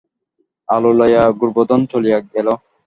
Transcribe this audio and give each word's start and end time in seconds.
আলো 0.69 0.91
লইয়া 0.99 1.23
গোবর্ধন 1.39 1.81
চলিয়া 1.91 2.17
গেল। 2.33 2.47